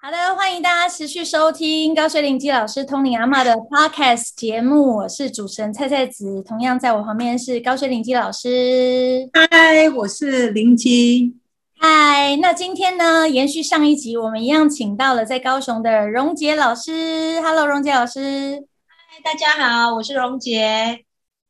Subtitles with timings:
[0.00, 9.28] 好的，欢迎大家持续收听高水灵基老师通灵阿妈的 Podcast 节目，我是主持人蔡蔡子，同样在我旁边是高水灵基老师。
[9.32, 11.34] 嗨，我是林基。
[11.76, 17.40] 嗨，那今天呢，延续上一集，我们一样请到了在高雄的荣杰老师。
[17.42, 18.64] Hello，荣杰老师。
[18.86, 21.00] 嗨，大家好，我是荣杰。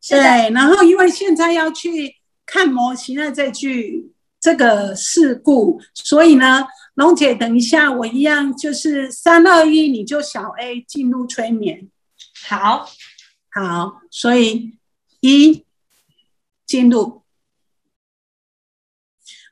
[0.09, 0.19] 对，
[0.55, 2.15] 然后因为现在要去
[2.47, 4.11] 看模型的这句
[4.41, 6.67] 这个事故，所以呢。
[6.99, 11.89] 龙姐，等一下，我一样就是三二一，你就小 A 进入催眠。
[12.45, 12.91] 好，
[13.53, 14.77] 好，所以
[15.21, 15.65] 一
[16.67, 17.23] 进入，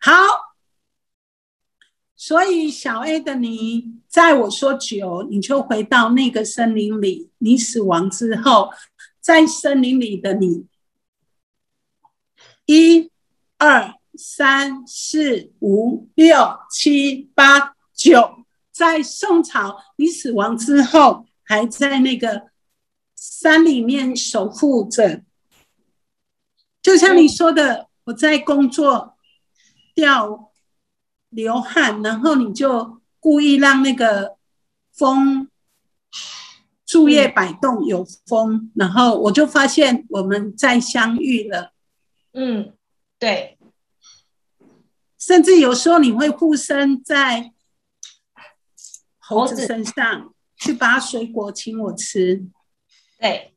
[0.01, 0.13] 好，
[2.17, 7.31] 所以小 A 的你，在我说九，你就回到那个森林里。
[7.39, 8.73] 你死亡之后，
[9.21, 10.67] 在森林里的你，
[12.65, 13.13] 一
[13.59, 13.95] 二。
[14.17, 16.37] 三四五六
[16.71, 22.51] 七八九，在宋朝你死亡之后，还在那个
[23.15, 25.23] 山里面守护着。
[26.83, 29.17] 就像你说的，我在工作
[29.95, 30.53] 掉
[31.31, 34.37] 流汗，然后你就故意让那个
[34.93, 35.49] 风
[36.87, 41.73] 树叶摆动，有风，然后我就发现我们再相遇了。
[42.33, 42.73] 嗯，
[43.19, 43.56] 对。
[45.27, 47.53] 甚至有时候你会附身在
[49.19, 52.47] 猴子身上，去把水果请我吃。
[53.19, 53.53] 对，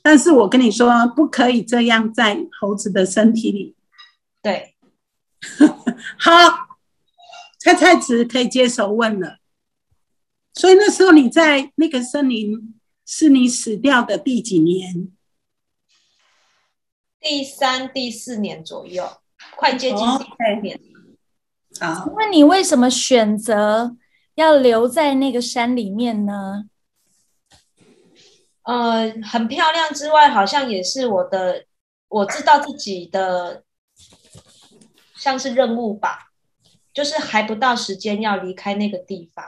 [0.00, 3.74] 但是我跟你说，不可以这样在猴子的身体里。
[4.40, 4.76] 对，
[6.20, 6.30] 好，
[7.58, 9.38] 菜菜子可以接手问了。
[10.54, 15.10] 所以那时候你在那个森林，是你死掉的第几年？
[17.18, 19.20] 第三、第四年左右，
[19.56, 20.80] 快接近第三年。
[22.16, 23.96] 那你为什么选择
[24.34, 26.64] 要留在那个山里面呢？
[28.62, 31.64] 呃，很漂亮之外，好像也是我的，
[32.08, 33.64] 我知道自己的
[35.16, 36.32] 像是任务吧，
[36.92, 39.44] 就是还不到时间要离开那个地方。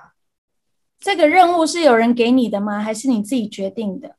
[0.99, 2.81] 这个任务是有人给你的吗？
[2.81, 4.17] 还是你自己决定的？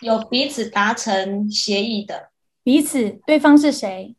[0.00, 2.30] 有彼此达成协议的，
[2.62, 4.14] 彼此对方是谁？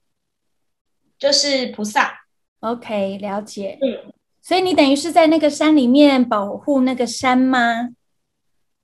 [1.26, 2.28] 就是菩萨
[2.60, 3.80] ，OK，了解。
[3.82, 4.14] 嗯，
[4.44, 7.90] 所以你等于是在那个山里面保护那个山吗？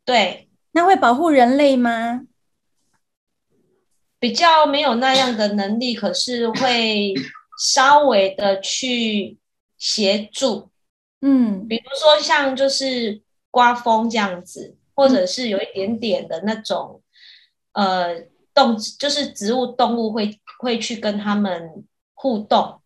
[0.04, 0.50] 对。
[0.72, 2.22] 那会保护人类吗？
[4.18, 7.14] 比较没有那样的能力，可是会
[7.60, 9.38] 稍微的去
[9.78, 10.72] 协助。
[11.22, 13.22] 嗯，比如说像就是
[13.52, 17.04] 刮风这样子，或者是有一点点的那种，
[17.74, 18.20] 呃，
[18.52, 21.86] 动就是植物动物会会去跟他们。
[22.22, 22.80] 互动，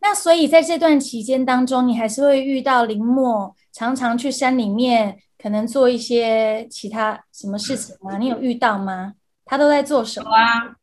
[0.00, 8.18] 那所以在这段期间当中，你还是会遇到林默，常常去山里面，可能做一些其他什么事情吗？
[8.18, 9.14] 你有遇到吗？
[9.46, 10.76] 他都在做什么啊？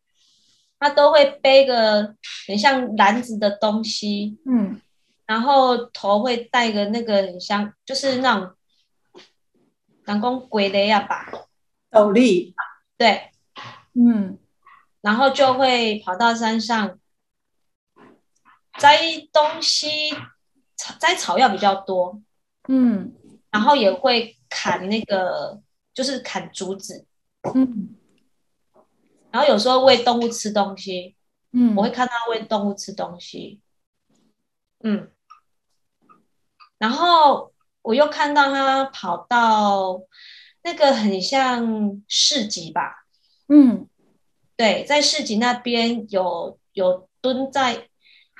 [0.80, 2.16] 他都会背个
[2.48, 4.82] 很像篮子的东西，嗯，
[5.28, 8.56] 然后头会戴个那个很像，就是那种，
[10.06, 11.32] 南宫鬼雷呀吧，
[11.92, 12.56] 斗笠，
[12.98, 13.30] 对，
[13.94, 14.40] 嗯，
[15.02, 16.98] 然后就会跑到山上。
[18.78, 19.00] 摘
[19.32, 20.12] 东西，
[20.76, 22.22] 草摘草药比较多，
[22.68, 23.14] 嗯，
[23.50, 25.62] 然后也会砍那个，
[25.94, 27.06] 就是砍竹子，
[27.54, 27.96] 嗯，
[29.32, 31.16] 然后有时候喂动物吃东西，
[31.52, 33.62] 嗯，我会看他喂动物吃东西，
[34.84, 35.10] 嗯，
[36.78, 40.02] 然后我又看到他跑到
[40.64, 43.06] 那个很像市集吧，
[43.48, 43.88] 嗯，
[44.58, 47.88] 对，在市集那边有有蹲在。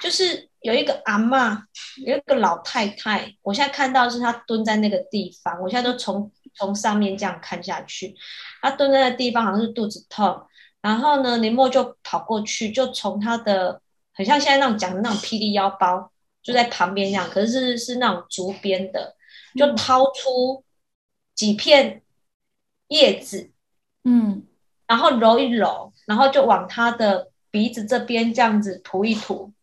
[0.02, 1.64] 就是有一个阿妈，
[2.06, 8.16] 有一个老太太，我现在看到是她蹲在那个地方，我现在都从从上面这样看下去，
[8.62, 10.42] 她蹲在那地方好像是肚子痛，
[10.82, 13.82] 然后呢，林默就跑过去，就从她的
[14.14, 16.12] 很像现在那种讲的那种霹雳腰包，
[16.44, 19.16] 就在旁边这样，可是是那种竹编的，
[19.56, 20.64] 就掏出
[21.34, 22.02] 几片
[22.90, 23.52] 叶子，
[24.04, 24.46] 嗯，
[24.88, 29.54] 然后揉一揉，然后就往她的鼻子这边这样子涂一涂。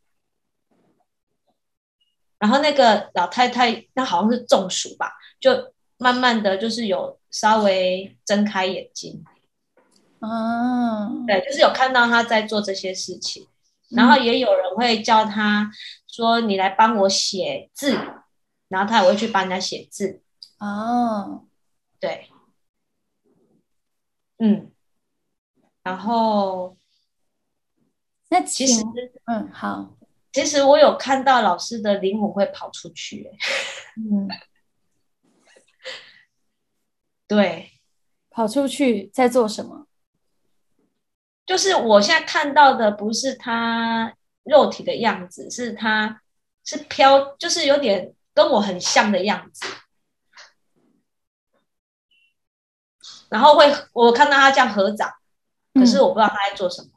[2.42, 9.24] 然后那个老太太，那好像是中暑吧，就慢慢的就是有稍微睁开眼睛，
[10.18, 13.46] 哦，对，就是有看到他在做这些事情，
[13.90, 15.70] 然后也有人会叫他
[16.08, 17.96] 说：“你来帮我写字。”
[18.66, 20.20] 然后他也会去帮人家写字。
[20.58, 21.44] 哦，
[22.00, 22.28] 对，
[24.38, 24.72] 嗯，
[25.84, 26.76] 然后
[28.30, 28.82] 那其实，
[29.26, 29.94] 嗯，好。
[30.32, 33.38] 其实我有看到老师的灵魂会跑出去、欸，
[33.96, 34.28] 嗯，
[37.28, 37.72] 对，
[38.30, 39.86] 跑出去在做什么？
[41.44, 44.14] 就是我现在看到的不是他
[44.44, 46.22] 肉体的样子，是他
[46.64, 49.66] 是飘，就是有点跟我很像的样子。
[53.28, 55.12] 然后会我看到他这样合掌，
[55.74, 56.88] 可是我不知道他在做什么。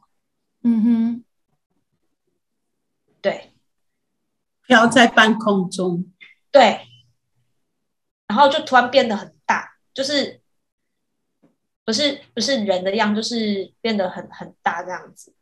[0.62, 1.24] 嗯哼，
[3.30, 3.52] 对。
[4.68, 6.12] 飘在半空中，
[6.50, 6.80] 对，
[8.26, 10.40] 然后就突然变得很大，就是
[11.84, 15.32] 不是不是人的样，就是变得很很大这样子，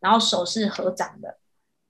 [0.00, 1.38] 然后手是合掌的，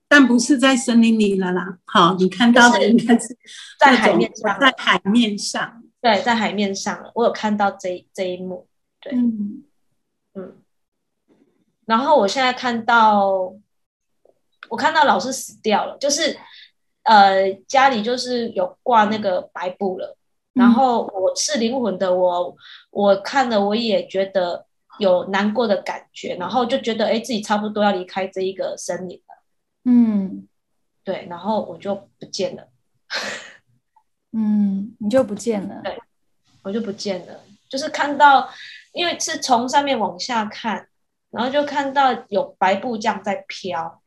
[0.06, 1.78] 但不是在森林里了啦。
[1.86, 3.36] 好，你看到的应该是
[3.80, 4.60] 在海面上。
[4.60, 5.82] 在海面上。
[6.00, 8.68] 对，在海面上，我有看到这一这一幕，
[9.00, 9.12] 对。
[9.12, 9.64] 嗯。
[10.34, 10.62] 嗯，
[11.86, 13.56] 然后我现在看到，
[14.68, 16.36] 我看到老师死掉了，就是
[17.02, 20.16] 呃家里就是有挂那个白布了，
[20.52, 22.56] 然后我是灵魂的，我
[22.90, 24.66] 我看了我也觉得
[24.98, 29.34] 有难过的感觉，然后就觉得哎自己差不多要离开这一个森林了，
[29.84, 30.48] 嗯。
[31.06, 32.66] 对，然后我就不见了，
[34.32, 35.80] 嗯，你就不见了。
[35.84, 35.96] 对
[36.64, 38.50] 我就不见了，就是看到，
[38.92, 40.88] 因为是从上面往下看，
[41.30, 44.02] 然后就看到有白布这样在飘。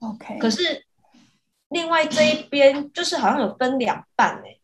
[0.00, 0.84] OK，可是
[1.68, 4.58] 另外这一边就是好像有分两半哎、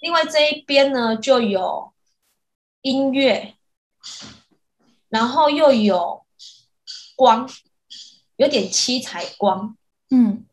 [0.00, 1.92] 另外这一边呢就有
[2.80, 3.54] 音乐，
[5.08, 6.24] 然后又有
[7.14, 7.48] 光，
[8.36, 9.76] 有点七彩光，
[10.10, 10.44] 嗯。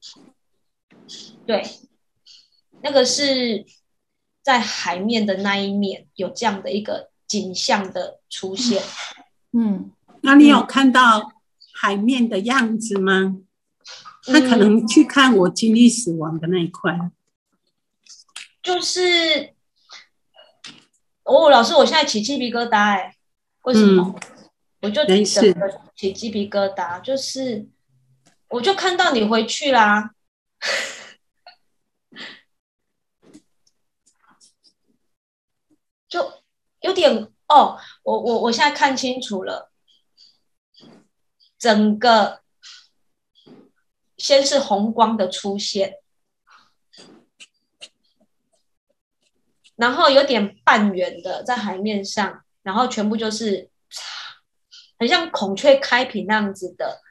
[1.47, 1.65] 对，
[2.83, 3.65] 那个是
[4.43, 8.83] 在海面的那一面有这样的一个景象的出现。
[9.53, 9.91] 嗯。
[10.21, 11.38] 那你有看到
[11.81, 13.37] 海面的样子吗？
[14.25, 17.09] 他可能去看我经历死亡的那一块。
[18.61, 19.53] 就是，
[21.23, 23.15] 哦，老师，我现在起鸡皮疙瘩哎、
[23.63, 24.13] 为什么？
[24.81, 25.17] 我就整
[25.53, 27.65] 个起鸡皮疙瘩，就是
[28.49, 30.11] 我就看到你回去啦，
[36.09, 36.43] 就
[36.81, 39.68] 有点哦，我我我现在看清楚了，
[41.59, 42.41] 整个
[44.17, 45.97] 先是红光的出现。
[49.75, 53.69] 然后有点半圆的在海面上，然后全部就是
[54.97, 57.01] 很像孔雀开屏那样子的，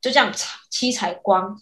[0.00, 0.32] 就这样
[0.70, 1.60] 七彩光。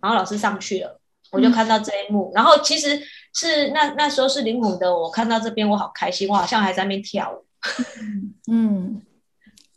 [0.00, 1.00] 然后老师上去了，
[1.30, 2.32] 我就看到这一幕。
[2.34, 3.00] 然后其实
[3.32, 7.43] 是那那时候是灵魂的，我看到这边我好开心，我好像还在那边跳舞。
[8.50, 9.02] 嗯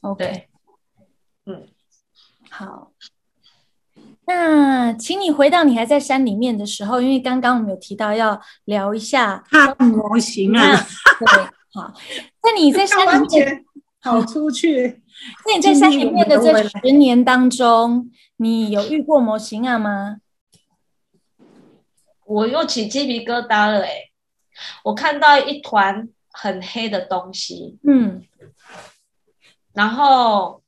[0.01, 0.48] ，OK，
[1.45, 1.68] 嗯，
[2.50, 2.92] 好。
[4.25, 10.75] 那请你回到你还在山里面的时候，因为刚刚我们有提到要聊一下看模型啊，
[11.19, 11.44] 对，
[11.74, 11.94] 好。
[12.44, 13.66] 那你在山里面，
[14.01, 15.01] 跑出去。
[15.48, 20.18] 那你在山里面的这十年当中，你有遇过模型啊吗？
[22.25, 23.89] 我又起鸡皮疙瘩了哎、
[24.84, 28.24] 我看到一团很黑的东西，嗯
[29.74, 30.62] 然后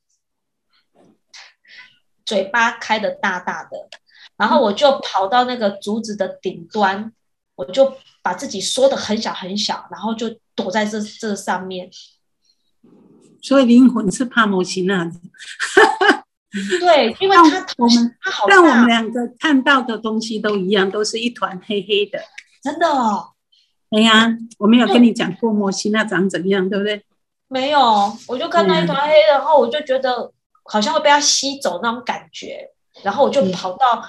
[2.24, 3.88] 嘴巴开的大大的，
[4.36, 7.12] 然后我就跑到那个竹子的顶端，
[7.54, 11.88] 我就把自己缩的很小很小，然后就躲在这这上面。
[13.40, 15.10] 所以灵魂是怕模型啊。
[16.80, 22.20] 对，因为但它我们他好但我们，两个看到的东西都一样，都是一团黑黑的。
[22.60, 23.32] 真的哦，
[23.90, 27.04] 哎呀，我没有跟你讲过摩西那长怎样，对不对？
[27.48, 27.80] 没有，
[28.28, 30.32] 我就看到一团黑，然后我就觉得
[30.64, 32.70] 好像会被它吸走那种感觉，
[33.02, 34.04] 然后我就嗯跑到，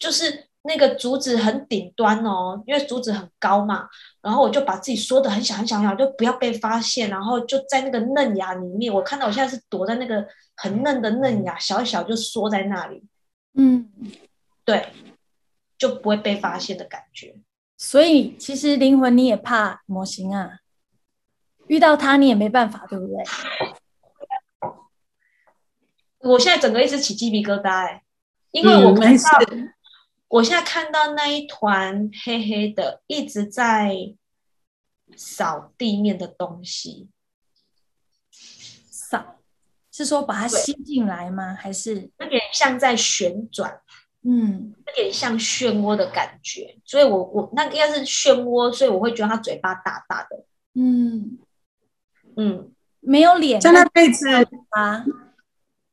[0.00, 3.88] 就是那个竹子很顶端哦，因为竹子很高嘛，
[4.20, 10.26] 然后我就把自己缩的很小很小很小，就不要被发现，然后就在那个嫩芽里面，我看到我现在是躲在那个
[10.56, 13.04] 很嫩的嫩芽，小小就缩在那里，
[13.54, 13.88] 嗯，
[14.64, 14.88] 对，
[15.78, 17.36] 就不会被发现的感觉。
[17.84, 20.60] 所以其实灵魂你也怕模型啊，
[21.66, 23.24] 遇到它你也没办法，对不对？
[26.20, 28.04] 我现在整个一直起鸡皮疙瘩哎、
[28.52, 29.22] 因为我嗯，看到。
[30.28, 34.14] 我现在看到那一团黑黑的，一直在
[35.16, 37.10] 扫地面的东西。
[38.30, 39.40] 扫
[39.90, 41.52] 是说把它吸进来吗？
[41.52, 43.80] 还是有点像在旋转，
[44.24, 46.76] 嗯有点像漩涡的感觉。
[46.84, 50.44] 所以我我那个应该是漩涡，所以我会觉得他嘴巴大大的。
[50.74, 51.38] 嗯
[52.36, 54.26] 嗯，没有脸在那辈子，
[54.70, 55.04] 啊？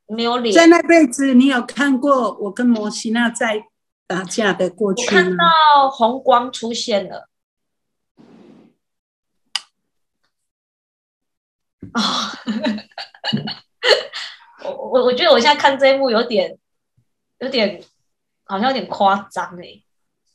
[0.08, 0.56] 没有脸。
[0.56, 3.66] 在那辈子，你有看过我跟摩西娜在
[4.08, 5.36] 打架的过我去看？
[5.36, 7.28] 到红光出现了。
[11.94, 12.32] 啊、
[14.64, 16.56] 我我我觉得我现在看这一幕有点
[17.40, 17.82] 有点
[18.50, 19.82] 好像有点夸张哎。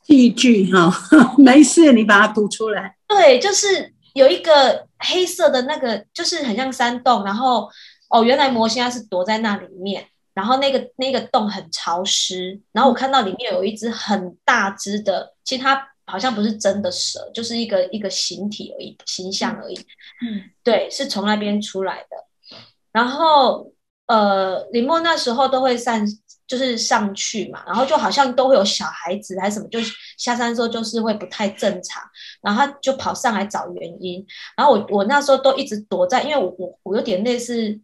[0.03, 0.91] 戏剧哈，
[1.39, 2.97] 没事，你把它读出来。
[3.09, 7.71] 对，就是有一个黑色的那个，就是很像山洞，然后
[8.11, 19.75] 哦，原来魔仙它是躲在那里面，然后那个那个洞很潮湿，然后我看到里面有一只很大只的，其实它好像不是真的蛇，就是一个一个形体而已，形象而已。
[20.21, 22.59] 嗯对，是从那边出来的。
[22.93, 23.73] 然后
[24.07, 26.07] 呃，林默那时候都会上，
[26.47, 29.79] 就是上去嘛，然后就好像都会有小孩子还是什么，就
[30.19, 32.03] 下山时候就是会不太正常，
[32.43, 34.25] 然后他就跑上来找原因。
[34.57, 37.81] 然后我我那时候都一直躲在，因为我我我有点类似，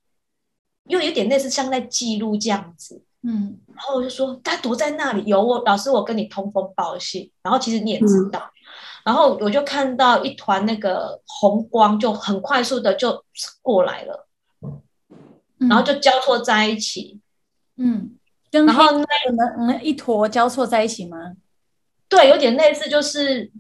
[0.89, 3.03] 又有点类似像在记录这样子。
[3.23, 7.31] 嗯然后我就说他躲在那里，有我老师，我跟你通风报信。
[7.43, 8.51] 然后其实你也知道，
[9.05, 13.25] 然后我就看到一团那个红光，就很快速的就
[13.63, 14.29] 过来了，
[15.59, 17.19] 嗯，然后就交错在一起。
[17.77, 18.19] 嗯，
[18.51, 21.37] 跟然后黑色的那那一坨交错在一起吗？
[22.09, 23.51] 对，有点类似，就是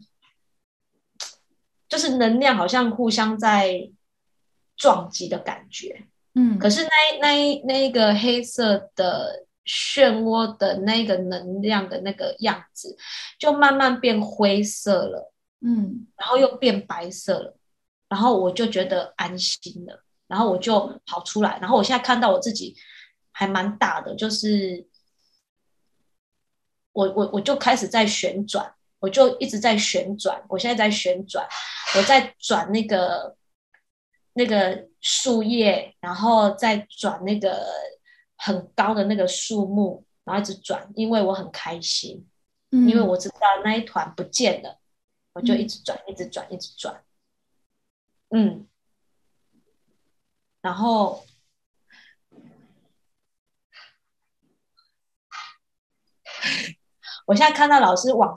[1.88, 3.90] 就是能量好像互相在
[4.76, 6.06] 撞击的感觉。
[6.34, 12.96] 嗯，可是那一那那个黑色的漩涡的那个能量的那个样子，
[13.38, 15.32] 就慢慢变灰色了。
[15.62, 17.56] 嗯然后又变白色了，
[18.08, 22.74] 然后我就觉得安心了，然后我就跑出来，然后我现在看到我自己
[23.40, 24.86] 还蛮大的，就是
[26.92, 31.48] 我我我就开始在旋转，我就一直在旋转，我现在在旋转，
[31.96, 33.34] 我在转那个
[34.34, 37.66] 那个树叶，然后再转那个
[38.36, 42.28] 很高的那个树木，然后一直转，因为我很开心。
[42.72, 44.78] 嗯，因为我知道那一团不见了，
[45.32, 47.02] 我就一直转，一直转，一直转，
[48.28, 48.66] 嗯，
[50.60, 51.24] 然后
[57.30, 58.34] 我现在看到老师往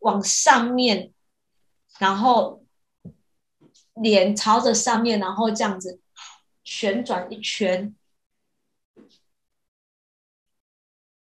[0.00, 1.14] 往上面，
[1.98, 2.62] 然后
[3.94, 5.98] 脸朝着上面，然后这样子
[6.62, 7.96] 旋转一圈，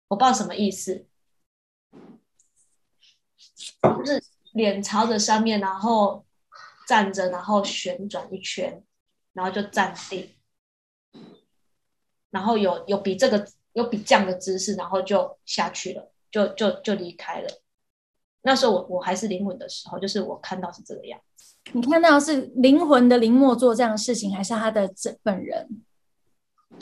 [0.09, 1.07] 我不知道什么意思。
[3.83, 6.25] 就是脸朝着上面，然后
[6.89, 8.83] 站着，然后旋转一圈，
[9.35, 10.35] 然后就站定，
[12.31, 17.49] 然后有有比这个有比这样的姿势，然后就下去了，就就就离开了。
[18.43, 21.55] 那时候我我还是灵魂的时候，就是我看到是这个样子。
[21.73, 25.69] 你看到是灵魂的林默做这样的事情，还是他的这本人？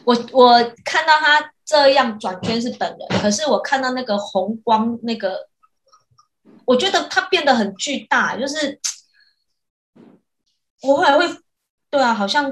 [0.04, 5.50] 我我看到他这样转圈是本人，可是我看到那个红光那个，
[6.64, 8.80] 我觉得他变得很巨大，就是
[10.80, 11.26] 我后来会，
[11.90, 12.50] 对啊，好像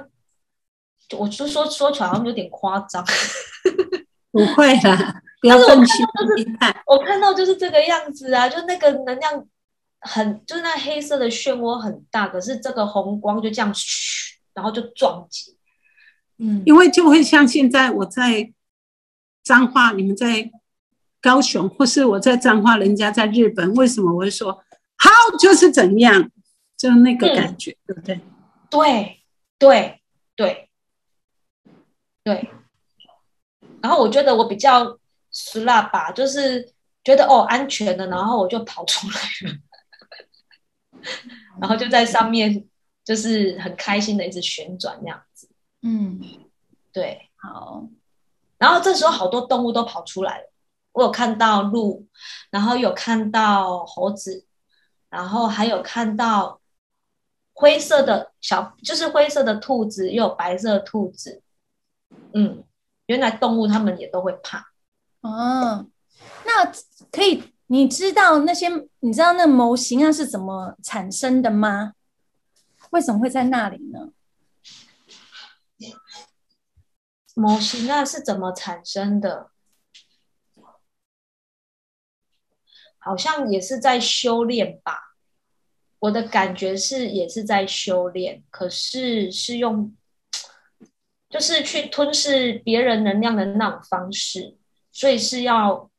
[1.19, 3.03] 我就说说出来好像有点夸张，
[4.31, 6.07] 不会啦，不要愤青
[6.37, 6.83] 批判。
[6.87, 9.47] 我看到就是这个样子啊，就那个能量
[10.01, 15.57] 很，就是那黑色的漩涡很大，可是这个红光就这样嘘，然后就撞击，
[16.39, 18.53] 嗯因为就会像现在我在
[19.43, 20.51] 彰化，你们在
[21.21, 26.31] 高雄，或是我在彰化，人家在日本，为什么我会说好就是怎样，
[26.77, 28.21] 就那个感觉，对不对？
[28.71, 29.21] 对
[29.59, 30.01] 对
[30.37, 30.69] 对
[32.23, 32.51] 对。
[33.83, 34.99] 然后我觉得我比较
[35.31, 36.73] 俗辣吧，就是
[37.05, 39.15] 觉得哦安全了，然后我就跑出来
[39.49, 41.11] 了，
[41.61, 42.69] 然后就在上面
[43.05, 45.49] 就是很开心的一直旋转那样子。
[45.83, 46.21] 嗯，
[46.93, 47.87] 对，好，
[48.59, 50.53] 然后这时候好多动物都跑出来了，
[50.93, 52.07] 我有看到鹿，
[52.51, 54.45] 然后有看到猴子，
[55.09, 56.61] 然后还有看到
[57.53, 61.43] 灰色的小，就是灰色的兔子，又有白色的兔子。
[62.35, 62.65] 嗯，
[63.07, 64.67] 原来动物它们也都会怕。
[65.21, 65.87] 哦，
[66.45, 66.65] 那
[67.11, 68.69] 可以，你知道那些，
[69.01, 71.95] 你知道那模型啊是怎么产生的吗？
[72.91, 74.13] 为什么会在那里呢？
[77.35, 79.51] 模型啊是怎么产生的？
[82.99, 85.17] 好像也是在修炼吧。
[86.01, 89.95] 我的感觉是也是在修炼，可是是用，
[91.29, 94.57] 就是去吞噬别人能量的那种方式，
[94.93, 95.91] 所以是要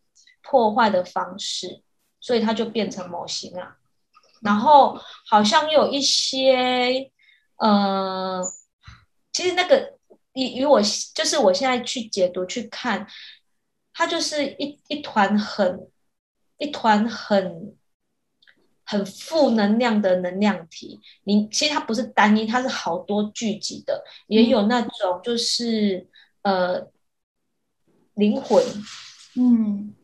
[0.42, 1.82] 破坏的方式，
[2.20, 3.78] 所以它就变成模型啊。
[4.42, 7.12] 然后好像有一些，
[7.58, 8.42] 呃，
[9.32, 9.98] 其实那个
[10.34, 10.82] 以以我
[11.14, 13.08] 就是我现在去解读去看，
[13.94, 15.88] 它就是一一团很
[16.58, 17.76] 一团很
[18.84, 21.00] 很负能量的能量体。
[21.24, 26.10] 你其实它不是单一，它是好多聚集的，也有那种就是
[26.42, 26.88] 呃
[28.22, 28.64] 灵魂，
[29.36, 29.96] 嗯，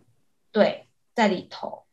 [0.51, 1.85] 对，在里头。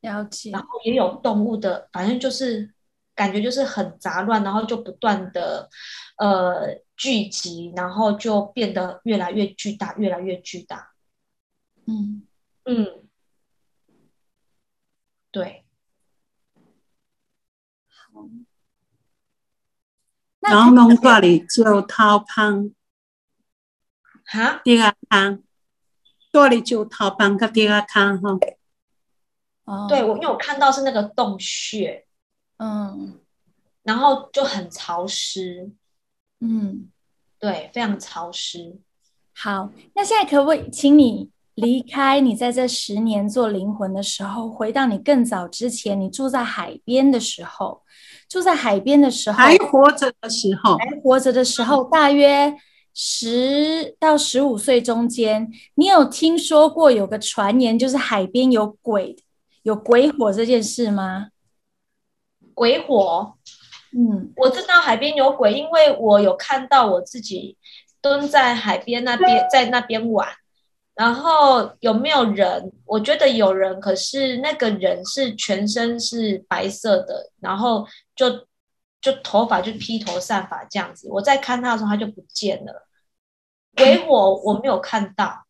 [0.00, 0.50] 了解。
[0.50, 2.72] 然后也有动物的，反正就是
[3.14, 5.68] 感觉就是很杂乱，然后就不断的
[6.16, 10.92] 呃聚集，然后就变得越来越巨大，越来越巨大。
[11.84, 12.22] 嗯
[12.64, 13.04] 嗯，
[15.30, 15.66] 对。
[17.86, 18.28] 好。
[20.40, 22.70] 然后弄过嚟就掏胖，
[24.28, 25.42] 哈，第二康，
[26.30, 28.38] 过嚟就掏胖个第二汤哈。
[29.64, 32.06] 哦，对我因为我看到是那个洞穴，
[32.58, 33.18] 嗯。
[33.84, 35.70] 然后就很潮湿，
[36.40, 36.90] 嗯，
[37.38, 38.76] 对，非常潮湿。
[39.34, 47.82] 好，那现在可不可以请你离开你在这十年做灵魂的时候，回到你更早之前，你住在海边的时候，
[48.28, 52.54] 住在海边的时候，还活着的时候，还活着的时候，大约
[53.00, 59.16] 十到十五岁中间，你有听说过有个传言，就是海边有鬼、
[59.62, 61.28] 有鬼火这件事吗？
[62.54, 63.36] 鬼火，
[63.96, 67.56] 嗯我知道海边有鬼，因为我有看到我自己
[68.02, 70.28] 蹲在海边那边，在那边玩。
[70.96, 72.72] 然后有没有人？
[72.84, 77.86] 我觉得有人，可是那个人是全身是白色的，然后
[78.16, 78.28] 就
[79.00, 81.06] 就头发就披头散发这样子。
[81.12, 82.87] 我在看他的时候，他就不见了。
[83.78, 85.46] 鬼火我没有看到，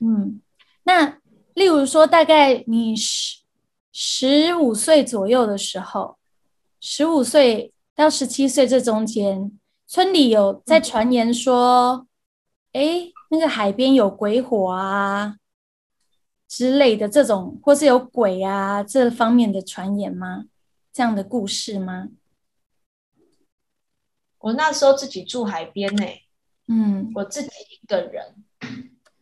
[0.00, 0.40] 嗯，
[0.84, 1.18] 那
[1.54, 3.42] 例如说，大概你十
[3.92, 6.16] 十五岁左右的时候，
[6.80, 12.06] 十五岁到十七岁这中间，村里有在传言说，
[12.72, 15.36] 哎、那个海边有鬼火啊
[16.46, 20.44] 之类的这种，或是有鬼啊这方面的传言吗？
[20.92, 22.08] 这样的故事吗？
[24.38, 26.04] 我那时候自己住海边呢、
[26.68, 28.44] 嗯我自己一个人，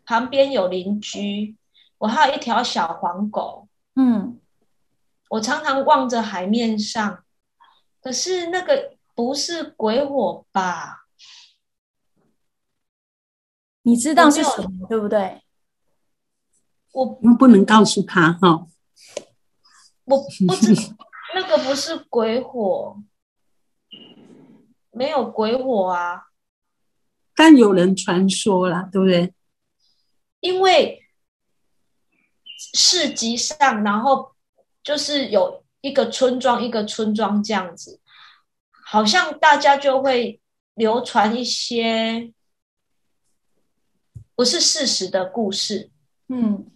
[0.05, 1.57] 旁边有邻居，
[1.99, 3.69] 我还有一条小黄狗。
[3.97, 4.41] 嗯，
[5.29, 7.25] 我常常望着海面上，
[8.01, 11.07] 可是那个不是鬼火吧？
[13.83, 15.43] 你知道是什么，对不对？
[16.93, 18.67] 我不能告诉他哈。
[20.07, 20.75] 我不知
[21.35, 22.97] 那个不是鬼火，
[24.91, 26.29] 没有鬼火啊，
[27.35, 29.35] 但有人传说啦，对不对？
[30.41, 31.03] 因为
[32.57, 34.35] 市集上，然后
[34.83, 38.01] 就是有一个村庄一个村庄这样子，
[38.71, 40.41] 好像大家就会
[40.75, 42.33] 流传一些
[44.35, 45.91] 不是事实的故事。
[46.29, 46.71] 嗯，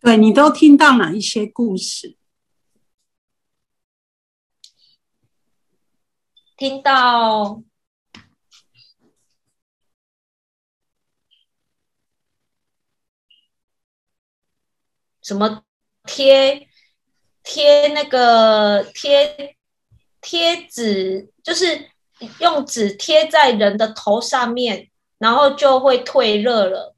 [0.00, 2.16] 对你都听到哪一些故事？
[6.56, 7.62] 听到
[15.28, 15.62] 什么
[16.04, 16.66] 贴
[17.42, 19.54] 贴那个贴
[20.22, 21.90] 贴纸，就是
[22.40, 24.88] 用纸贴在人的头上面，
[25.18, 26.94] 然后就会退热了。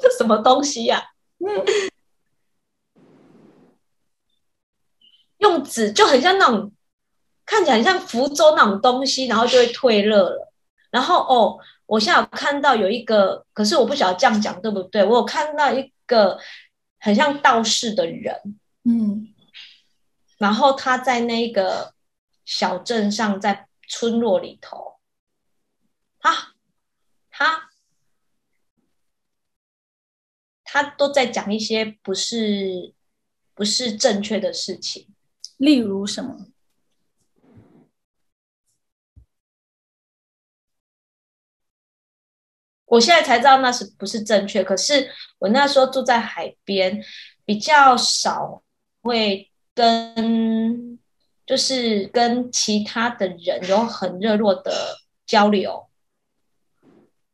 [0.00, 1.02] 这 什么东西呀、
[5.38, 6.70] 用纸就很像那种
[7.44, 10.52] 看起来很像福州那种东西，然后就会退热了。
[10.92, 15.02] 然后哦，我现在有看到有一个，可是我不晓得这样讲对不对？
[15.02, 16.38] 我有看到一个
[17.06, 19.32] 很像道士的人，嗯，
[20.38, 21.94] 然后他在那个
[22.44, 24.98] 小镇上，在村落里头，
[26.18, 26.56] 他
[27.30, 27.70] 他
[30.64, 32.92] 他都在讲一些不是
[33.54, 35.06] 不是正确的事情。
[35.58, 36.48] 例如什么？
[42.86, 47.04] 我现在才知道那是不是正确，可是我那时候住在海边，
[47.44, 48.62] 比较少
[49.02, 50.98] 会跟
[51.44, 54.96] 就是跟其他的人有很热络的
[55.26, 55.88] 交流。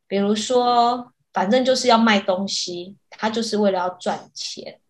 [0.06, 4.80] 比如说，反正就是要卖东西，他就是为了要赚钱，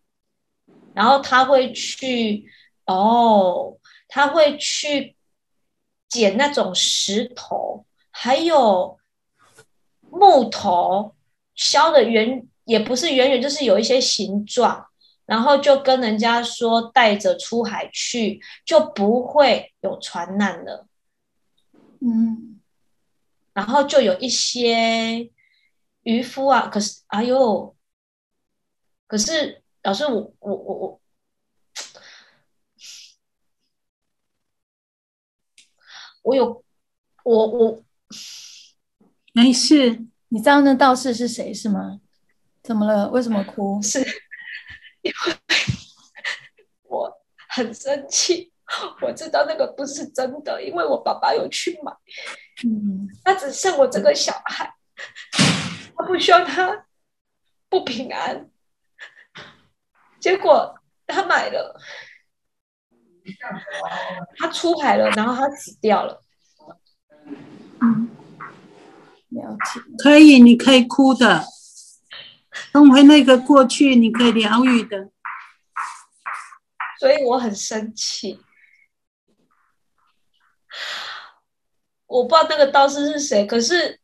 [0.93, 2.45] 然后他会去
[2.85, 3.77] 哦，
[4.09, 5.15] 他会去
[6.09, 8.97] 捡那种石头，还有
[10.13, 11.15] 木头
[11.55, 14.87] 削的圆，也不是圆圆，就是有一些形状，
[15.25, 20.87] 然后就跟人家说带着出海去，就不会有船难了。
[21.99, 22.59] 嗯
[23.53, 25.29] 然后就有一些
[26.03, 27.75] 渔夫啊，可是哎呦，
[29.07, 31.01] 可是老师我我我我，
[36.23, 36.63] 我有
[37.23, 37.83] 我我
[39.33, 41.99] 没事，你知道那道士是谁是吗？
[42.61, 43.09] 怎么了？
[43.09, 43.81] 为什么哭？
[43.81, 43.99] 是
[45.01, 45.35] 因为
[46.83, 47.11] 我
[47.49, 48.53] 很生气，
[49.01, 51.91] 我知道那个不是真的，因为我爸爸有去买，
[52.63, 54.73] 嗯他只剩我这个小孩，
[55.97, 56.85] 他不需要他
[57.69, 58.49] 不平安，
[60.19, 61.77] 结果他买了，
[64.37, 66.23] 他出海了，然后他死掉了。
[67.81, 68.09] 嗯，
[69.33, 69.81] 了解。
[69.97, 71.43] 可以，你可以哭的，
[72.71, 75.09] 重回那个过去，你可以疗愈的。
[76.99, 78.39] 所以我很生气。
[82.07, 83.99] 我不知道那个道士是谁，可是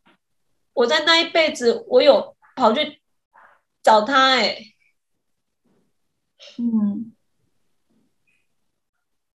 [0.73, 3.01] 我在那一辈子，我有跑去
[3.81, 4.75] 找他、欸，
[6.57, 7.15] 嗯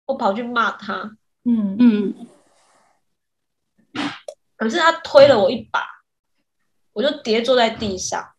[0.05, 2.27] 我跑去骂他，嗯嗯
[4.59, 5.81] 可是他推了我一把，
[6.91, 8.35] 我就跌坐在地上，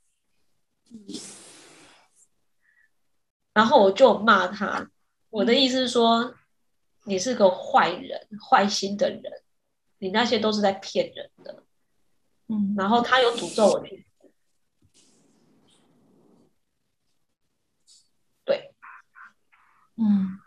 [3.54, 4.90] 然后我就骂他。
[5.30, 6.34] 我的意思是说，
[7.04, 9.22] 你是个坏人，坏心的人，
[9.96, 11.64] 你那些都是在骗人的。
[12.48, 14.06] 嗯，然后他有诅咒我去，
[18.44, 18.74] 对，
[19.96, 20.38] 嗯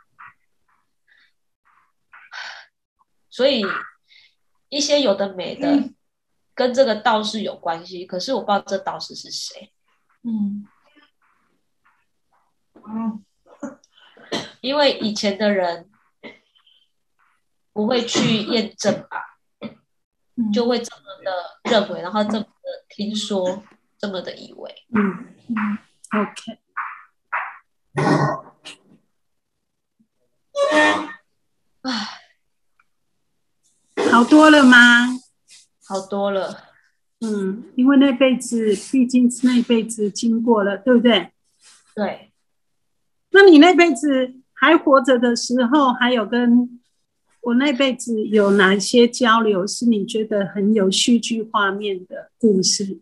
[3.31, 3.63] 所以
[4.73, 5.67] 一些有的没的
[6.55, 9.71] 跟这个道士有关系，可是我不知道这道士是谁，
[10.23, 10.67] 嗯。
[14.61, 15.89] 因为以前的人
[17.71, 19.37] 不会去验证吧，
[20.35, 21.31] 嗯，就会这么的
[21.69, 23.63] 认为，然后这么的听说，
[23.97, 24.85] 这么的以为。
[24.95, 25.35] 嗯。
[25.49, 25.77] 嗯
[26.19, 26.59] ，OK。
[31.81, 32.12] 唉，
[34.13, 34.77] 好多了吗？
[35.87, 36.65] 好多了，
[37.21, 41.31] 嗯，因为那辈子毕竟是那辈子经过了，对不对？
[41.95, 42.31] 对，
[43.31, 46.79] 那你那辈子还活着的时候，还有跟
[47.41, 52.99] 我那辈子有哪些交流，是你觉得很有戏剧画面的故事？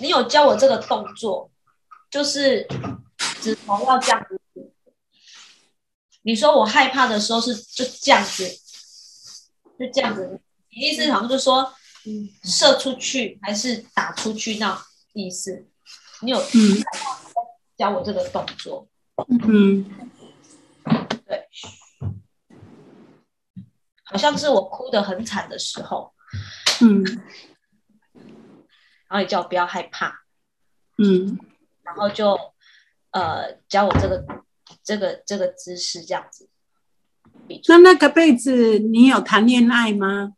[0.00, 1.48] 你有教我这个动作，
[2.10, 2.66] 就是
[3.40, 4.72] 指头要这样子。
[6.28, 8.46] 你说我害怕的时候是就这样子，
[9.78, 10.38] 就这样子。
[10.68, 11.72] 你意思好像就说，
[12.04, 14.78] 嗯，射出去还是打出去那
[15.14, 15.66] 意思？
[16.20, 16.84] 你有嗯。
[17.78, 18.86] 教我这个动作？
[19.48, 19.86] 嗯。
[21.24, 21.48] 对，
[24.04, 26.12] 好像是我哭得很惨的时候，
[26.82, 27.02] 嗯。
[29.08, 30.24] 然后你叫我不要害怕，
[30.98, 31.38] 嗯。
[31.82, 32.38] 然后就
[33.12, 34.22] 呃教我这个
[34.88, 36.48] 这个这个姿势这样子。
[37.68, 40.32] 那那个被子你有谈恋爱吗？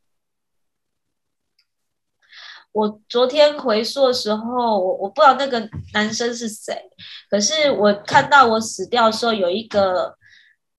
[2.73, 6.91] 我昨天回溯的时候，我我不知道那个男生是谁，
[7.29, 10.17] 可是我看到我死掉的时候，有一个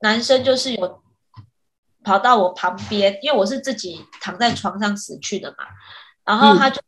[0.01, 1.01] 男生就是有
[2.03, 5.65] 跑到我旁边，因为我是自己躺在床上死去的嘛，
[6.25, 6.81] 然后他就、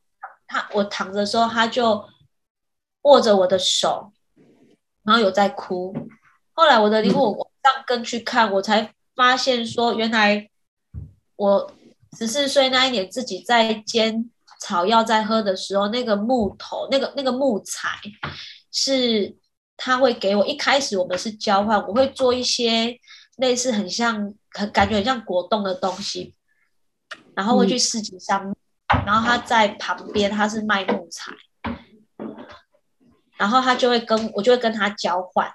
[0.47, 2.03] 他我躺着的时候，他就
[3.03, 4.11] 握着我的手，
[5.03, 5.95] 然后有在哭。
[6.53, 10.49] 后来我的灵魂往上跟去看，我才发现说，原来
[11.35, 11.71] 我
[12.17, 17.89] 十四岁那一年自己在煎草药在喝的时候，那个木头，那个那个木材
[18.71, 19.35] 是
[19.75, 20.45] 他会给我。
[20.45, 22.99] 一开始我们是交换，我会做一些
[23.37, 26.35] 类似很像，很感觉很像果冻的东西，
[27.35, 28.55] 然后会去市集上面，
[29.05, 31.31] 然后他在旁边他是卖木材，
[33.37, 35.51] 然后他就会跟我就会跟他交换。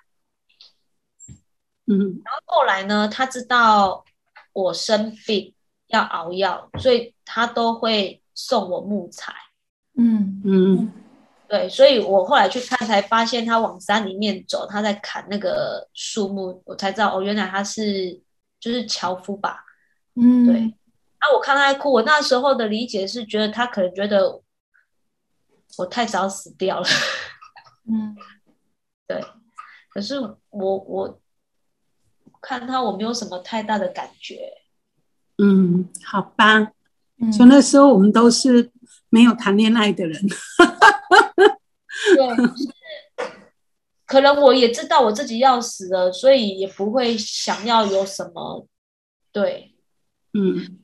[1.88, 4.04] 嗯然后后来呢，他知道
[4.52, 5.54] 我生病
[5.88, 9.32] 要熬药，所以他都会送我木材。
[9.96, 10.92] 嗯嗯
[11.48, 18.20] 对，所以我后来去看，才发现他往山里面走，他在砍那个树木，我才知道哦，原来他是
[18.60, 19.64] 就是樵夫吧。
[20.14, 20.74] 嗯，对
[21.20, 24.42] 那我看他在哭，我那时候的理解是觉得他可能觉得
[25.78, 26.86] 我太早死掉了，
[27.90, 28.14] 嗯
[29.06, 29.24] 对。
[29.90, 30.20] 可是
[30.50, 31.20] 我我
[32.40, 34.52] 看他我没有什么太大的感觉，
[35.38, 36.72] 嗯，好吧。
[37.20, 38.70] 嗯，所以那时候我们都是
[39.10, 40.28] 没有谈恋爱的人。
[42.16, 42.68] 对，就是。
[44.06, 48.66] 可能我也知道我自己要死了，所以也不会想要有什么。
[49.30, 49.74] 对，
[50.32, 50.78] 嗯，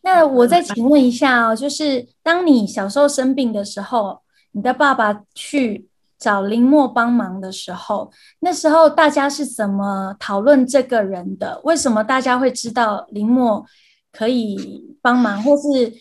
[0.00, 5.86] 那我再请问一下哦，就是当你小时候生病的时候，你的爸爸去
[6.22, 11.60] 找林默帮忙的时候，那时候大家是怎么讨论这个人的？
[11.64, 13.66] 为什么大家会知道林默
[14.12, 15.92] 可以帮忙，或是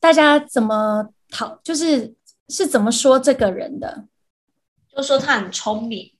[0.00, 2.16] 大家怎么讨，就是
[2.48, 4.06] 是怎么说这个人的？
[4.92, 6.12] 就说他很聪明，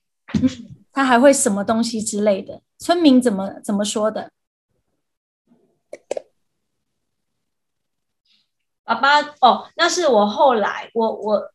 [0.93, 2.61] 他还会什么东西之类的？
[2.77, 4.31] 村民怎么怎么说的？
[8.85, 11.51] 爸爸哦，那是我后来，我我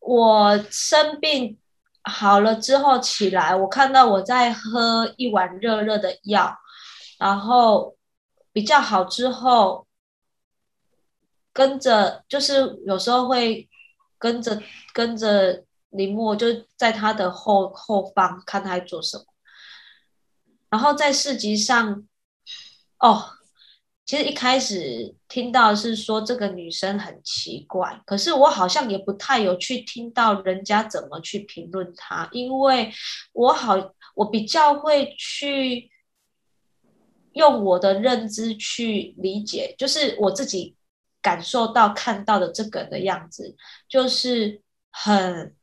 [0.00, 1.58] 我生病
[2.02, 6.58] 好了之后起来，我看到我在喝一碗热热的药，
[7.18, 7.96] 然后
[8.52, 9.86] 比较好之后，
[11.52, 13.68] 跟着就是有时候会
[14.18, 19.24] 跟着跟着林默，就在他的后后方看他做什么，
[20.70, 22.06] 然后在市集上，
[22.98, 23.36] 哦。
[24.10, 32.90] 其实一开始听到是说这个女生很奇怪，可是我好像也不太有去听到人家怎么去评论她，因为
[33.32, 33.76] 我好
[34.16, 35.88] 我比较会去
[37.34, 40.74] 用我的认知去理解，就是我自己
[41.22, 43.54] 感受到看到的这个的样子，
[43.88, 45.54] 就是很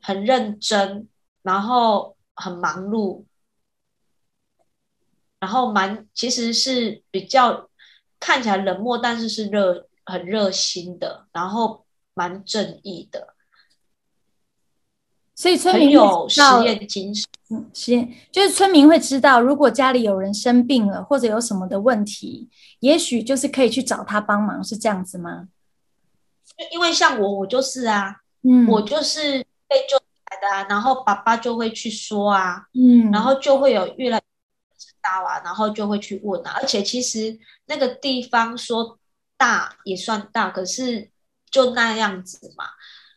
[0.00, 1.08] 很认真，
[1.42, 3.24] 然后很忙碌。
[5.40, 7.68] 然后蛮其实是比较
[8.20, 13.34] 看起来冷漠，但是是热很热心的，然后蛮正义的，
[15.34, 17.24] 所以村民有实验精神。
[17.48, 22.50] 嗯，实验就是村民会知道，如果家里有人生病了或者有什么的问题，
[22.80, 25.48] 也许就是可以去找他帮忙，是这样子吗？
[26.70, 34.20] 因为像我，我就是啊，嗯，我就是被救来的啊，然后爸爸就会去说啊，嗯，然后就会有越来。
[35.02, 38.98] 大啊，然后就会去问啊，而且其实那个地方说
[39.36, 41.10] 大也算大，可是
[41.50, 42.64] 就那样子嘛。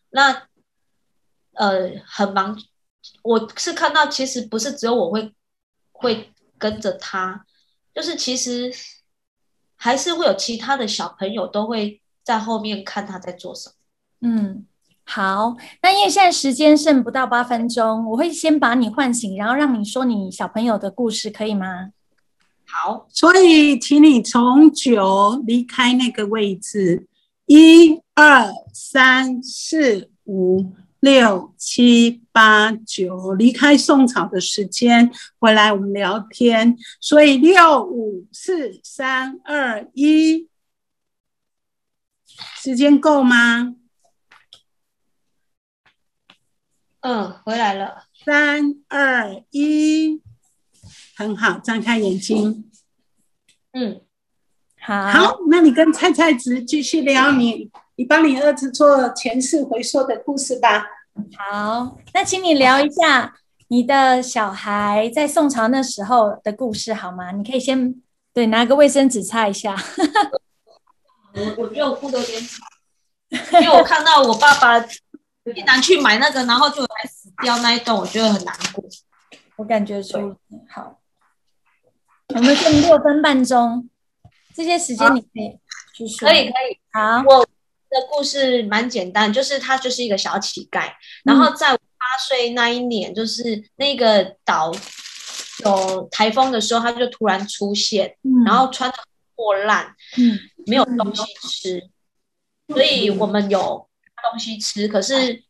[0.09, 0.47] 那
[1.53, 2.59] 呃很忙，
[3.23, 5.33] 我是看到其实不是只有我会
[5.91, 7.45] 会跟着他，
[7.93, 8.73] 就是其实
[9.75, 13.75] 还是会有其他的小朋友都会在后面看他在做什么。
[14.21, 14.65] 嗯。
[15.05, 21.91] 好，那因为现在时间剩不到八分钟，我会先把你唤醒，然后让你说你小朋友的故事，可以吗？
[22.65, 27.07] 好，所以请你从九离开那个位置，
[27.45, 36.77] 一二三四五六七八九，离开宋朝的时间，回来我们聊天。
[37.01, 40.47] 所以六五四三二一，
[42.55, 43.75] 时间够吗？
[47.03, 48.05] 嗯，回来了。
[48.23, 50.21] 三二一，
[51.17, 52.71] 很好，张开眼睛。
[53.73, 53.99] 嗯，
[54.79, 55.11] 好。
[55.11, 60.85] 好，那你跟菜菜子继续聊你，你帮你儿子做前世回溯的故事吧。
[61.37, 63.35] 好，那请你聊一下
[63.67, 67.31] 你的小孩在宋朝那时候的故事好吗？
[67.31, 68.01] 你可以先
[68.33, 69.75] 对拿个卫生纸擦一下。
[71.35, 74.85] 我我觉得我哭的有点惨，因为我看到我爸爸。
[75.51, 78.83] 竟然去买那个，然后就来死掉那一段，我觉得很难过。
[79.57, 80.35] 我感觉出
[80.69, 81.01] 好，
[82.29, 83.89] 我们剩六分半钟，
[84.55, 85.59] 这些时间你可以
[85.93, 86.27] 去说。
[86.27, 86.79] 可以可以。
[86.93, 90.93] 好，我的故事蛮简单，就是他就是一个小乞丐，
[91.25, 94.71] 然后在我八岁那一年，就是那个岛
[95.65, 98.97] 有台风的时候，他就突然出现，然后穿的
[99.35, 101.89] 破烂，嗯，没有东西吃，
[102.69, 103.89] 所以我们有。
[104.29, 105.43] 东西吃，可是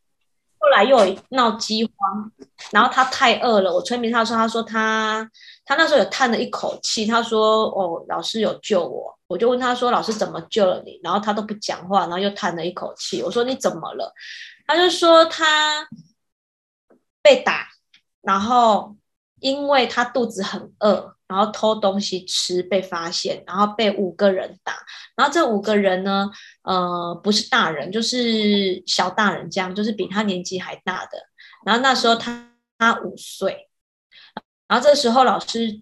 [0.60, 0.98] 后来又
[1.30, 2.32] 闹饥荒，
[2.72, 3.74] 然后他太饿了。
[3.74, 5.30] 我催眠他说：“他说他
[5.66, 13.22] 他那时候有叹了一口气，他说：‘哦，老师有救我。’我就问他说：‘老师怎么救了你？’然后他都不讲话，然后又叹了一口气。
[13.22, 14.14] 我说：‘你怎么了？’
[14.66, 15.88] 他就说他
[17.22, 17.68] 被打，
[18.22, 18.96] 然后
[19.40, 24.76] 因为他肚子很饿。”然后偷东西吃被发现，然后被五个人打。
[25.16, 26.30] 然后这五个人呢，
[26.62, 31.12] 呃，不是大人，就是小大人，这样就是比他年纪还大的。
[31.66, 33.68] 然后那时候他他五岁，
[34.68, 35.82] 然后这时候老师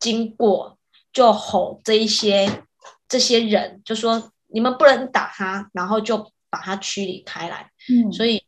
[0.00, 0.78] 经过
[1.12, 2.64] 就吼这一些
[3.06, 7.70] 这些人，就说你们不能打他，然后就把他驱离开来。
[7.90, 8.42] 嗯，所以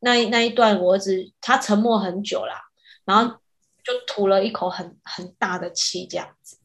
[0.00, 2.62] 那那一段我儿子他沉默很久啦，
[3.04, 3.36] 然后。
[3.88, 6.58] 就吐了一口很很大的气，这样子，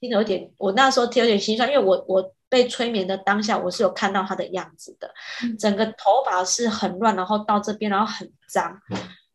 [0.00, 5.14] 听有点，我那时候听有点心酸，因为我我被催眠的当下，我是有看到他的样子的，
[5.60, 8.76] 整个头发是很乱，然后到这边，然后很脏，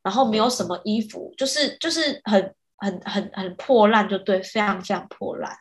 [0.01, 5.55] 然后没有什么衣服，就是就是很很很很破烂，就对，非常非常破烂。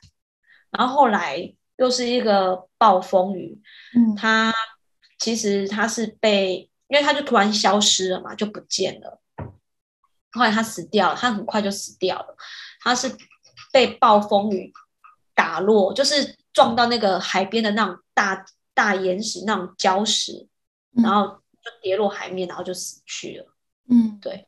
[0.72, 3.60] 然后后来又是一个暴风雨，
[3.94, 4.52] 嗯他
[5.20, 9.21] 其实他是被，因为他就突然消失了嘛，就不见了。
[10.32, 12.36] 后来他死掉了，他很快就死掉了。
[12.80, 13.14] 他是
[13.72, 14.72] 被暴风雨
[15.34, 20.48] 打落，就是撞到那个海边的那种大大岩石、那种礁石，
[20.96, 21.26] 嗯然后
[21.62, 23.54] 就跌落海面，然后就死去了。
[23.88, 24.46] 嗯对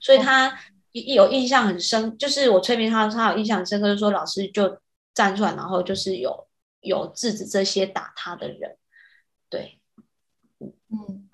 [0.00, 0.58] 所以他
[0.92, 4.80] 一有印象很深，就是我催眠他，他有印象很深刻，就是说老师就
[5.12, 6.46] 站出来，然后就是有
[6.80, 8.76] 有制止这些打他的人。
[9.48, 9.80] 对，
[10.60, 11.28] 嗯，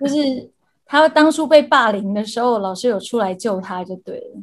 [0.00, 0.52] 就是
[0.86, 4.42] 他当初被霸凌的时候，老师有出来救他就对了。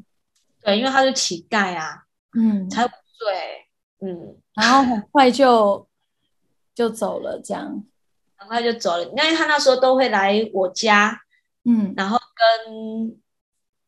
[0.64, 2.04] 对，因为他是乞丐啊，
[2.38, 5.88] 嗯，才五岁，嗯，然后很快就
[6.74, 7.84] 就走了，这样。
[8.36, 9.04] 很快就走了。
[9.04, 11.20] 因为他那时候都会来我家，
[11.64, 12.18] 嗯然后
[12.66, 13.16] 跟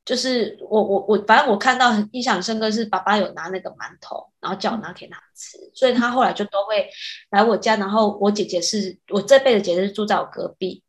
[0.06, 6.88] 就是我我我，反正我看到很印象深刻是爸爸有拿那个馒头，然后叫我拿给他吃，所以他后来就都会
[7.32, 7.76] 来我家。
[7.78, 10.84] 然后我姐姐是我这辈子姐姐是住在我隔壁，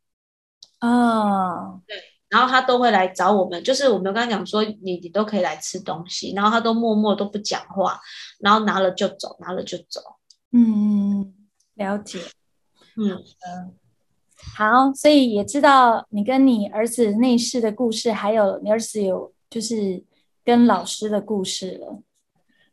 [0.85, 1.95] 啊，对
[2.29, 7.99] 然后他都会来找我们，就是我们跟他讲说你你都可以来吃东西，然后他都默默都不讲话，
[8.39, 10.01] 然后拿了就走，拿了就走。
[10.51, 11.33] 嗯，
[11.75, 12.19] 了解。
[12.97, 13.23] 嗯，
[14.57, 20.03] 好，所以也知道你跟你儿子内饰的故事，还有你儿子有就是
[20.43, 22.01] 跟老师的故事了。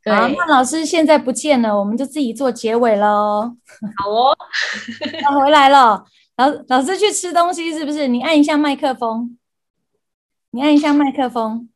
[0.03, 3.57] 对，好，那老师现在不见了，我们就自己做结尾喽。
[3.96, 4.37] 好哦，
[5.22, 6.05] 他回来了，
[6.42, 8.09] 老老师去吃东西是不是？
[8.09, 9.38] 你按一下麦克风，
[10.50, 11.68] 你按一下麦克风。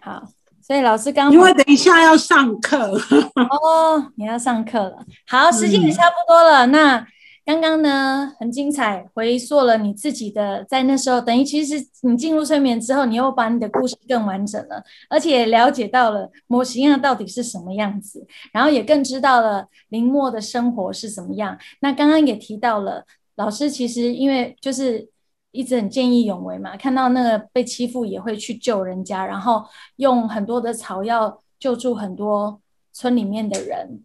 [0.00, 0.24] 好，
[0.60, 2.90] 所以老师刚因为等一下要上课，
[3.36, 5.04] 哦，你要上课了。
[5.28, 6.66] 好，时间也差不多了。
[6.66, 7.06] 那
[7.50, 21.58] 刚刚呢，很精彩，回溯了你自己的在那时候，等于其实你进入催眠之后，你又把你的故事更完整了，而且了解到了模型啊到底是什么样子，然后也更知道了林默的生活是怎么样。
[21.80, 25.08] 那刚刚也提到了，老师其实因为就是。
[25.52, 29.64] 一直很见义勇为嘛，看到那个被欺负也会去救人家，然后
[29.96, 32.60] 用很多的草药救助很多
[32.92, 34.04] 村里面的人。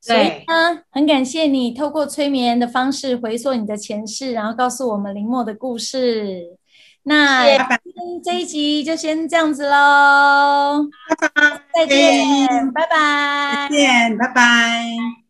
[0.00, 6.56] 所以呢，很感谢你透过催眠的方式回溯你的前世，然后告诉我们林默的故事。
[7.02, 7.46] 那
[8.22, 13.76] 这一集就先这样子喽，拜拜再见，拜拜再。
[13.76, 15.29] 见，拜拜。